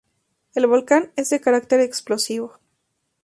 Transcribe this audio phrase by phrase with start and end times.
[0.55, 2.57] El volcán es de carácter explosivo.